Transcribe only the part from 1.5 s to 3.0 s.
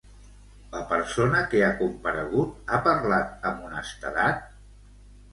que ha comparegut, ha